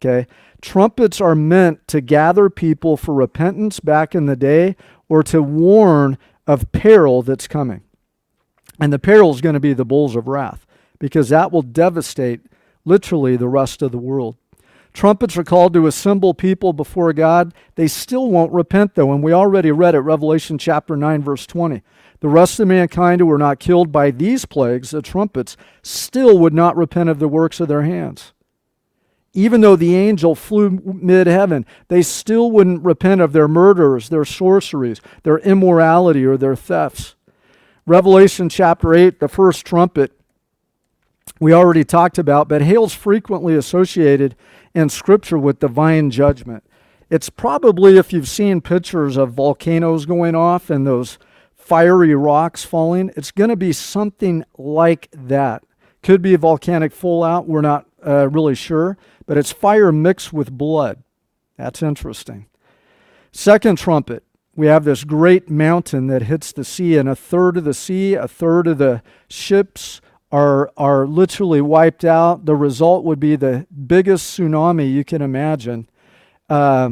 [0.00, 0.26] Okay?
[0.60, 4.76] Trumpets are meant to gather people for repentance back in the day
[5.08, 7.82] or to warn of peril that's coming.
[8.80, 10.66] And the peril is going to be the bowls of wrath
[10.98, 12.40] because that will devastate
[12.84, 14.36] literally the rest of the world.
[14.92, 17.52] Trumpets are called to assemble people before God.
[17.74, 21.82] They still won't repent, though, and we already read it, Revelation chapter 9, verse 20.
[22.24, 26.54] The rest of mankind who were not killed by these plagues, the trumpets, still would
[26.54, 28.32] not repent of the works of their hands.
[29.34, 34.24] Even though the angel flew mid heaven, they still wouldn't repent of their murders, their
[34.24, 37.14] sorceries, their immorality, or their thefts.
[37.84, 40.10] Revelation chapter 8, the first trumpet,
[41.38, 44.34] we already talked about, but hail's frequently associated
[44.74, 46.64] in Scripture with divine judgment.
[47.10, 51.18] It's probably, if you've seen pictures of volcanoes going off and those
[51.64, 55.64] fiery rocks falling, it's going to be something like that.
[56.02, 60.52] Could be a volcanic fallout, we're not uh, really sure, but it's fire mixed with
[60.52, 61.02] blood.
[61.56, 62.46] That's interesting.
[63.32, 64.24] Second trumpet,
[64.54, 68.12] we have this great mountain that hits the sea, and a third of the sea,
[68.12, 72.44] a third of the ships, are, are literally wiped out.
[72.44, 75.88] The result would be the biggest tsunami you can imagine.
[76.50, 76.90] Uh,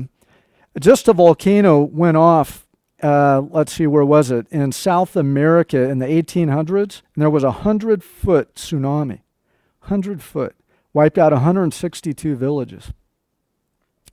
[0.81, 2.62] just a volcano went off,
[3.03, 4.47] uh, let's see, where was it?
[4.51, 9.21] In South America in the 1800s, and there was a 100 foot tsunami.
[9.81, 10.55] 100 foot.
[10.95, 12.93] Wiped out 162 villages.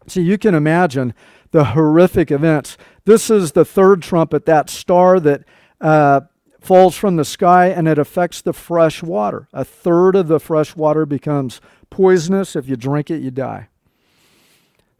[0.07, 1.13] See, you can imagine
[1.51, 2.77] the horrific events.
[3.05, 5.43] This is the third trumpet, that star that
[5.81, 6.21] uh,
[6.59, 9.47] falls from the sky and it affects the fresh water.
[9.53, 12.55] A third of the fresh water becomes poisonous.
[12.55, 13.67] If you drink it, you die.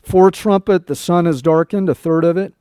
[0.02, 2.54] Fourth trumpet, the sun is darkened, a third of it.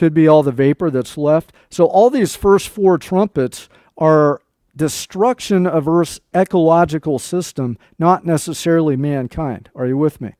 [0.00, 1.52] Could be all the vapor that's left.
[1.68, 4.40] So, all these first four trumpets are
[4.74, 9.68] destruction of Earth's ecological system, not necessarily mankind.
[9.74, 10.36] Are you with me?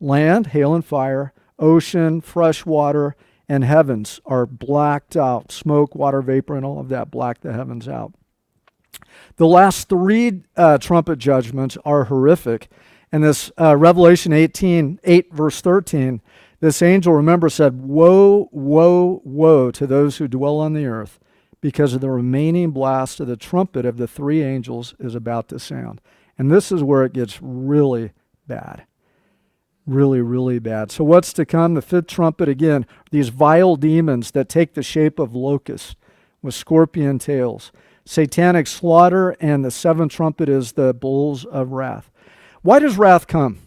[0.00, 3.16] Land, hail and fire, ocean, fresh water,
[3.48, 5.50] and heavens are blacked out.
[5.50, 8.14] Smoke, water vapor, and all of that black the heavens out.
[9.38, 12.68] The last three uh, trumpet judgments are horrific.
[13.10, 16.22] And this uh, Revelation 18, 8, verse 13,
[16.60, 21.18] this angel, remember, said, Woe, woe, woe to those who dwell on the earth,
[21.60, 25.58] because of the remaining blast of the trumpet of the three angels is about to
[25.58, 26.00] sound.
[26.38, 28.12] And this is where it gets really
[28.46, 28.86] bad
[29.90, 30.90] really, really bad.
[30.90, 31.74] So, what's to come?
[31.74, 35.96] The fifth trumpet again, these vile demons that take the shape of locusts
[36.42, 37.72] with scorpion tails.
[38.04, 42.10] Satanic slaughter, and the seventh trumpet is the bowls of wrath.
[42.62, 43.58] Why does wrath come?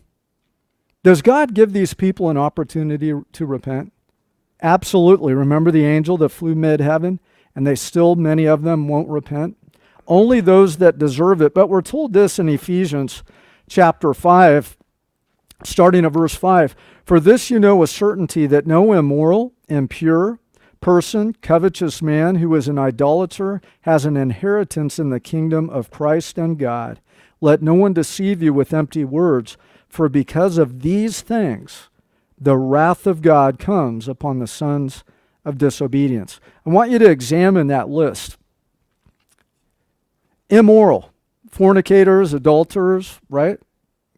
[1.03, 3.91] Does God give these people an opportunity to repent?
[4.61, 5.33] Absolutely.
[5.33, 7.19] Remember the angel that flew mid heaven,
[7.55, 9.57] and they still, many of them, won't repent?
[10.07, 11.53] Only those that deserve it.
[11.53, 13.23] But we're told this in Ephesians
[13.69, 14.77] chapter 5
[15.63, 20.39] starting at verse 5 For this you know with certainty that no immoral, impure
[20.81, 26.37] person, covetous man who is an idolater has an inheritance in the kingdom of Christ
[26.37, 26.99] and God.
[27.39, 29.57] Let no one deceive you with empty words,
[29.93, 31.89] for because of these things
[32.41, 35.03] the wrath of God comes upon the sons
[35.45, 36.39] of disobedience.
[36.65, 38.37] I want you to examine that list
[40.49, 41.11] immoral,
[41.47, 43.59] fornicators, adulterers, right?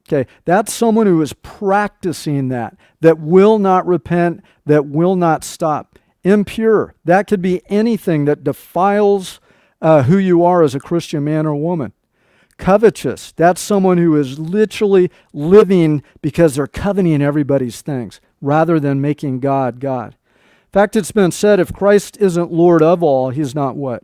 [0.08, 6.00] Okay, that's someone who is practicing that, that will not repent, that will not stop.
[6.24, 9.40] Impure, that could be anything that defiles
[9.82, 11.92] uh, who you are as a Christian man or woman.
[12.58, 19.41] Covetous, that's someone who is literally living because they're coveting everybody's things rather than making
[19.41, 20.14] God God.
[20.14, 24.03] In fact, it's been said if Christ isn't Lord of all, he's not what?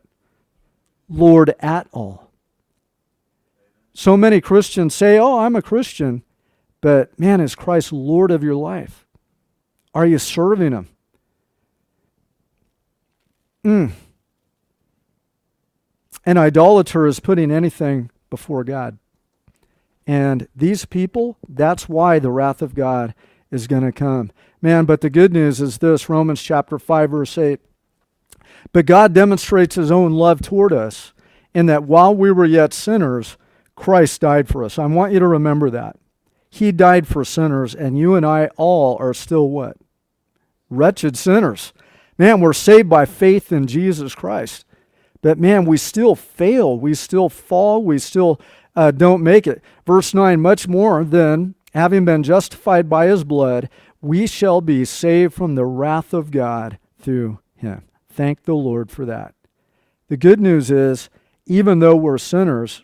[1.10, 2.32] Lord at all.
[3.94, 6.24] So many Christians say, Oh, I'm a Christian,
[6.80, 9.06] But man, is Christ Lord of your life?
[9.94, 10.88] Are you serving Him?
[13.66, 13.92] Mm.
[16.26, 18.98] An idolater is putting anything before God.
[20.08, 23.14] And these people, that's why the wrath of God
[23.52, 24.32] is going to come.
[24.60, 27.60] Man, but the good news is this Romans chapter 5, verse 8.
[28.74, 31.14] But God demonstrates his own love toward us
[31.54, 33.38] in that while we were yet sinners,
[33.76, 34.80] Christ died for us.
[34.80, 35.98] I want you to remember that.
[36.50, 39.78] He died for sinners, and you and I all are still what?
[40.70, 41.74] Wretched sinners.
[42.18, 44.66] Man, we're saved by faith in Jesus Christ.
[45.22, 46.78] But man, we still fail.
[46.78, 47.84] We still fall.
[47.84, 48.40] We still
[48.76, 49.62] uh, don't make it.
[49.86, 53.70] Verse 9 much more than having been justified by his blood,
[54.02, 57.84] we shall be saved from the wrath of God through him.
[58.10, 59.36] Thank the Lord for that.
[60.10, 61.10] The good news is,
[61.46, 62.84] even though we're sinners,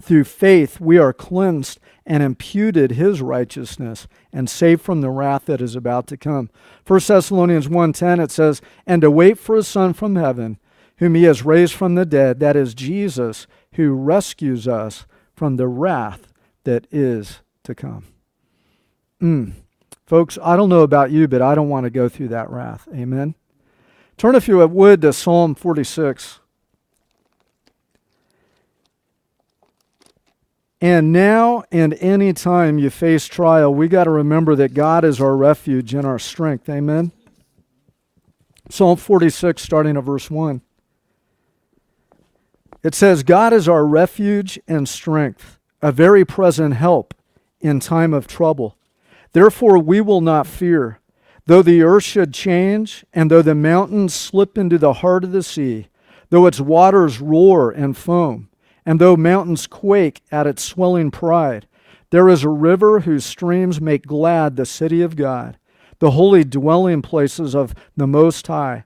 [0.00, 5.60] through faith we are cleansed and imputed his righteousness and saved from the wrath that
[5.60, 6.50] is about to come.
[6.86, 10.58] 1 Thessalonians 1:10 it says, "And to wait for a son from heaven,
[11.00, 15.68] whom he has raised from the dead, that is Jesus, who rescues us from the
[15.68, 16.32] wrath
[16.64, 18.04] that is to come."
[19.20, 19.52] Mm.
[20.06, 22.88] Folks, I don't know about you, but I don't want to go through that wrath.
[22.94, 23.34] Amen.
[24.16, 26.40] Turn, if you would, to Psalm 46.
[30.82, 35.20] And now and any time you face trial, we got to remember that God is
[35.20, 36.68] our refuge and our strength.
[36.68, 37.12] Amen.
[38.70, 40.62] Psalm 46, starting at verse 1.
[42.82, 47.14] It says, God is our refuge and strength, a very present help
[47.60, 48.76] in time of trouble.
[49.32, 51.00] Therefore, we will not fear,
[51.46, 55.42] though the earth should change, and though the mountains slip into the heart of the
[55.42, 55.88] sea,
[56.30, 58.50] though its waters roar and foam
[58.84, 61.66] and though mountains quake at its swelling pride,
[62.10, 65.58] there is a river whose streams make glad the city of God,
[65.98, 68.84] the holy dwelling places of the Most High.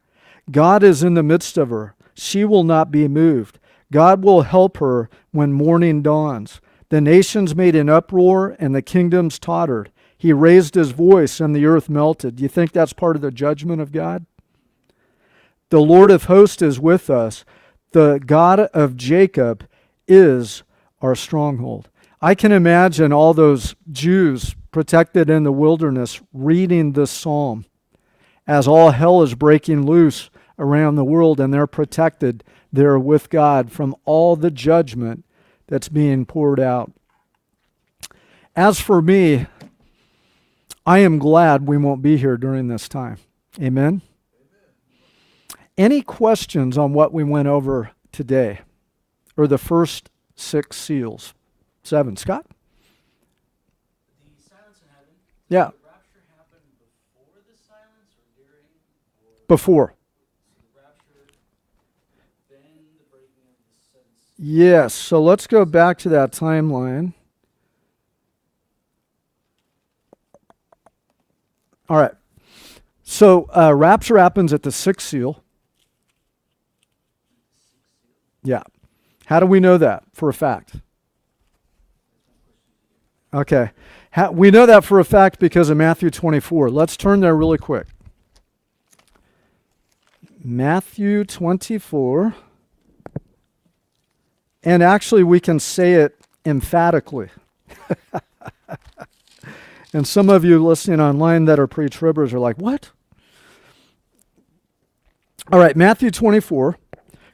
[0.50, 1.94] God is in the midst of her.
[2.14, 3.58] She will not be moved.
[3.92, 6.60] God will help her when morning dawns.
[6.88, 9.90] The nations made an uproar and the kingdoms tottered.
[10.16, 12.36] He raised his voice and the earth melted.
[12.36, 14.26] Do you think that's part of the judgment of God?
[15.70, 17.44] The Lord of hosts is with us.
[17.92, 19.66] The God of Jacob
[20.06, 20.62] is
[21.00, 21.88] our stronghold.
[22.20, 27.66] I can imagine all those Jews protected in the wilderness reading this psalm
[28.46, 32.44] as all hell is breaking loose around the world and they're protected
[32.74, 35.24] there with God from all the judgment
[35.66, 36.92] that's being poured out.
[38.56, 39.46] As for me,
[40.86, 43.18] I am glad we won't be here during this time.
[43.60, 44.02] Amen.
[45.76, 48.60] Any questions on what we went over today?
[49.36, 51.34] or the first six seals?
[51.82, 52.16] Seven.
[52.16, 52.46] Scott?
[52.46, 55.14] The silence in heaven.
[55.48, 55.70] Yeah.
[55.70, 58.70] The rapture happened before the silence or during?
[59.20, 59.94] Or Before.
[59.94, 61.26] so the rapture,
[62.48, 64.33] then the breaking of the seven seals.
[64.46, 64.92] Yes.
[64.92, 67.14] So let's go back to that timeline.
[71.88, 72.12] All right.
[73.02, 75.42] So uh, rapture happens at the sixth seal.
[78.42, 78.64] Yeah.
[79.24, 80.74] How do we know that for a fact?
[83.32, 83.70] Okay.
[84.10, 86.68] How, we know that for a fact because of Matthew 24.
[86.68, 87.86] Let's turn there really quick.
[90.44, 92.34] Matthew 24.
[94.64, 97.28] And actually, we can say it emphatically.
[99.92, 102.90] and some of you listening online that are pre tribbers are like, what?
[105.52, 106.78] All right, Matthew 24.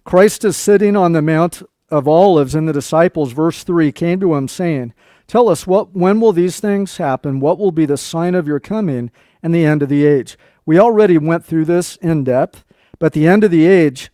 [0.03, 4.35] Christ is sitting on the Mount of Olives, and the disciples, verse 3, came to
[4.35, 4.93] him saying,
[5.29, 7.39] Tell us, what, when will these things happen?
[7.39, 9.13] What will be the sign of your coming
[9.45, 10.37] and the end of the age?
[10.67, 12.65] We already went through this in depth,
[12.99, 14.11] but the end of the age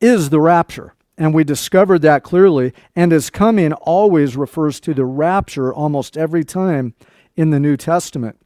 [0.00, 0.94] is the rapture.
[1.16, 2.72] And we discovered that clearly.
[2.96, 6.94] And his coming always refers to the rapture almost every time
[7.36, 8.38] in the New Testament.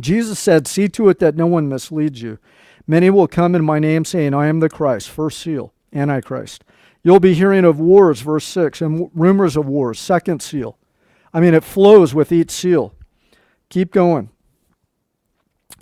[0.00, 2.38] Jesus said, See to it that no one misleads you.
[2.86, 5.08] Many will come in my name, saying, I am the Christ.
[5.08, 6.64] First seal, Antichrist.
[7.02, 10.78] You'll be hearing of wars, verse 6, and rumors of wars, second seal.
[11.34, 12.94] I mean, it flows with each seal.
[13.70, 14.30] Keep going.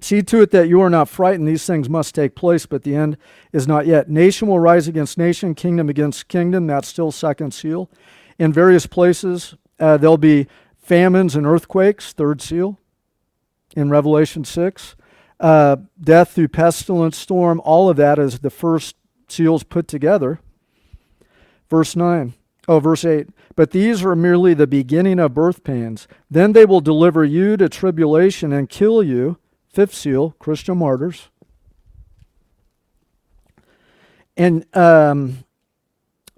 [0.01, 1.49] See to it that you are not frightened.
[1.49, 3.17] These things must take place, but the end
[3.53, 4.09] is not yet.
[4.09, 6.67] Nation will rise against nation, kingdom against kingdom.
[6.67, 7.91] That's still second seal.
[8.39, 10.47] In various places, uh, there'll be
[10.79, 12.79] famines and earthquakes, third seal,
[13.77, 14.97] in Revelation 6.
[15.39, 18.97] Uh, death through pestilence, storm, all of that is the first
[19.29, 20.41] seals put together.
[21.69, 22.35] Verse 9.
[22.69, 23.29] Oh, verse 8.
[23.57, 26.07] But these are merely the beginning of birth pains.
[26.31, 29.39] Then they will deliver you to tribulation and kill you.
[29.71, 31.29] Fifth seal, Christian martyrs.
[34.37, 35.45] And um,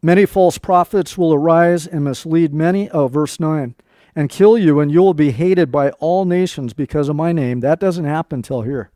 [0.02, 2.90] many false prophets will arise and mislead many.
[2.90, 3.74] Oh, verse 9.
[4.14, 7.60] And kill you, and you will be hated by all nations because of my name.
[7.60, 8.90] That doesn't happen till here.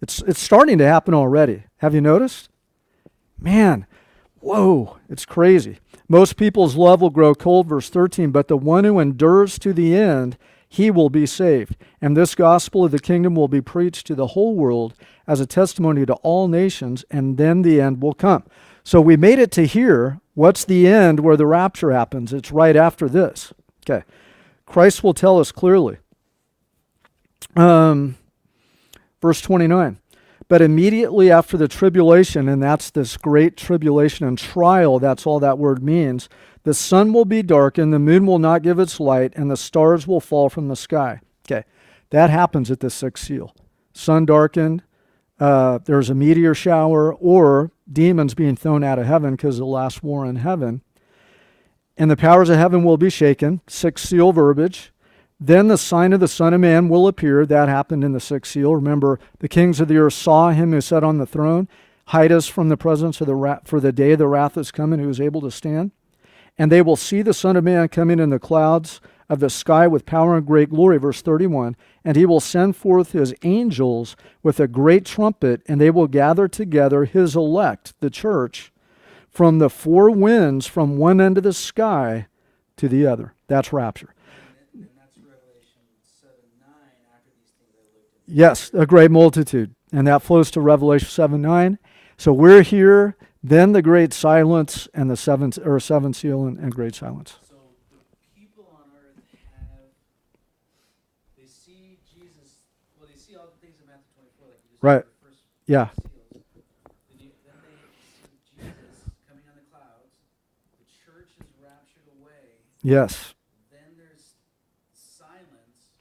[0.00, 1.64] It's, it's starting to happen already.
[1.78, 2.48] Have you noticed?
[3.38, 3.86] Man,
[4.40, 5.78] whoa, it's crazy.
[6.08, 9.94] Most people's love will grow cold, verse 13, but the one who endures to the
[9.94, 10.38] end,
[10.72, 11.76] he will be saved.
[12.00, 14.94] And this gospel of the kingdom will be preached to the whole world
[15.26, 18.44] as a testimony to all nations, and then the end will come.
[18.84, 20.20] So we made it to here.
[20.34, 22.32] What's the end where the rapture happens?
[22.32, 23.52] It's right after this.
[23.84, 24.04] Okay.
[24.64, 25.98] Christ will tell us clearly.
[27.56, 28.16] Um,
[29.20, 29.98] verse 29.
[30.50, 35.58] But immediately after the tribulation, and that's this great tribulation and trial, that's all that
[35.58, 36.28] word means,
[36.64, 40.08] the sun will be darkened, the moon will not give its light, and the stars
[40.08, 41.20] will fall from the sky.
[41.46, 41.62] Okay,
[42.10, 43.54] that happens at the sixth seal.
[43.92, 44.82] Sun darkened,
[45.38, 49.66] uh, there's a meteor shower, or demons being thrown out of heaven because of the
[49.66, 50.82] last war in heaven.
[51.96, 54.92] And the powers of heaven will be shaken, sixth seal verbiage.
[55.40, 57.46] Then the sign of the Son of Man will appear.
[57.46, 58.74] That happened in the sixth seal.
[58.74, 61.66] Remember, the kings of the earth saw him who sat on the throne.
[62.06, 64.70] Hide us from the presence of the wrath, for the day of the wrath is
[64.70, 65.92] coming, who is able to stand.
[66.58, 69.86] And they will see the Son of Man coming in the clouds of the sky
[69.86, 70.98] with power and great glory.
[70.98, 71.76] Verse 31.
[72.04, 76.48] And he will send forth his angels with a great trumpet, and they will gather
[76.48, 78.72] together his elect, the church,
[79.30, 82.26] from the four winds from one end of the sky
[82.76, 83.34] to the other.
[83.46, 84.12] That's rapture.
[84.74, 85.86] And, and that's Revelation
[86.20, 86.68] 7 9.
[87.14, 89.74] After these things I looked and Yes, a great multitude.
[89.92, 91.78] And that flows to Revelation 7 9.
[92.16, 96.72] So we're here, then the great silence and the seventh or seventh seal and, and
[96.72, 97.38] great silence.
[97.48, 97.56] So
[97.90, 97.96] the
[98.38, 99.16] people on earth
[99.56, 99.88] have,
[101.36, 102.60] they see Jesus,
[102.98, 105.02] well, they see all the things in Matthew 24, like you just Right.
[105.02, 105.88] the first Yeah.
[105.90, 106.44] seals.
[107.08, 107.74] Then, you, then they
[108.14, 110.12] see Jesus coming on the clouds.
[110.78, 112.62] The church is raptured away.
[112.84, 113.34] Yes.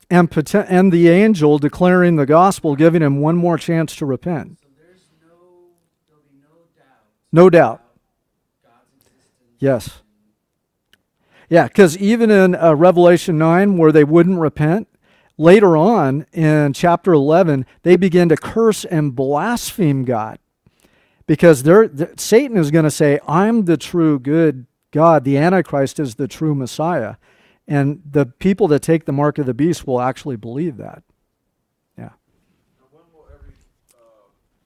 [0.10, 0.54] Then there's silence.
[0.54, 4.60] And and the angel declaring the gospel, giving him one more chance to repent.
[4.62, 5.70] So there's no,
[6.30, 6.86] be no doubt
[7.32, 7.82] No doubt.
[8.64, 9.58] about God's existence.
[9.60, 10.02] Yes.
[11.50, 14.88] Yeah, because even in uh, Revelation 9, where they wouldn't repent,
[15.38, 20.38] later on in chapter 11, they begin to curse and blaspheme God.
[21.26, 25.24] Because they're, th- Satan is going to say, I'm the true good God.
[25.24, 27.16] The Antichrist is the true Messiah.
[27.70, 31.04] And the people that take the mark of the beast will actually believe that.
[31.96, 32.06] Yeah.
[32.06, 33.54] Now, when will every
[33.94, 34.00] uh,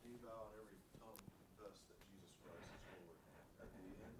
[0.05, 3.43] knee bow and every tongue confess that Jesus Christ is Lord?
[3.59, 4.15] At the end?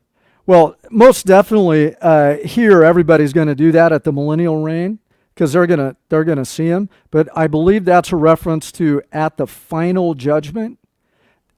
[0.46, 5.00] Well, most definitely uh, here everybody's going to do that at the millennial reign
[5.34, 6.90] because they're going to they're going to see him.
[7.10, 10.78] But I believe that's a reference to at the final judgment,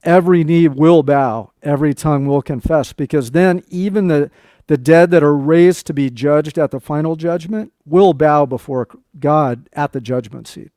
[0.04, 2.92] every knee will bow, every tongue will confess.
[2.92, 4.30] Because then even the
[4.66, 8.88] the dead that are raised to be judged at the final judgment will bow before
[9.18, 10.72] God at the judgment seat.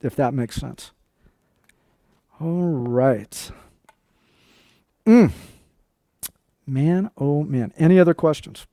[0.00, 0.92] If that makes sense.
[2.40, 3.50] All right.
[5.06, 5.30] Mm.
[6.66, 7.72] Man, oh man.
[7.76, 8.66] Any other questions?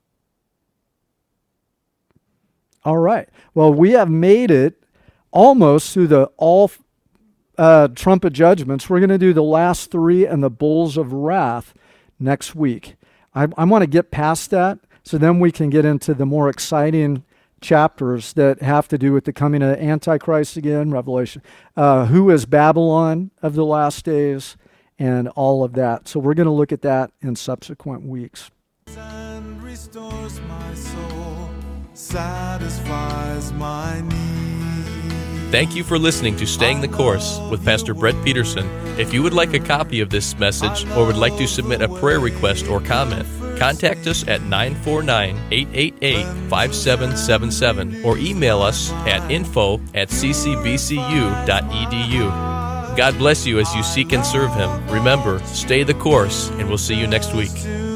[2.86, 3.28] All right.
[3.54, 4.82] Well, we have made it
[5.32, 6.72] almost through the all
[7.58, 8.90] uh, trumpet judgments.
[8.90, 11.74] We're going to do the last three and the bowls of wrath
[12.18, 12.96] next week.
[13.34, 16.50] I, I want to get past that so then we can get into the more
[16.50, 17.24] exciting
[17.62, 21.42] chapters that have to do with the coming of Antichrist again, Revelation.
[21.76, 24.56] Uh, who is Babylon of the last days?
[25.00, 26.08] and all of that.
[26.08, 28.52] So we're going to look at that in subsequent weeks.
[28.98, 31.50] and restores my soul,
[31.94, 34.59] satisfies my need.
[35.52, 38.70] Thank you for listening to Staying the Course with Pastor Brett Peterson.
[39.00, 41.90] If you would like a copy of this message or would like to submit a
[41.90, 43.28] prayer request or comment,
[43.58, 50.60] contact us at 949 888 5777 or email us at info at ccbcu.edu.
[52.96, 54.88] God bless you as you seek and serve Him.
[54.88, 57.89] Remember, stay the course, and we'll see you next week.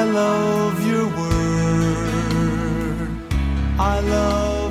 [0.00, 3.08] I love your word.
[3.80, 4.67] I love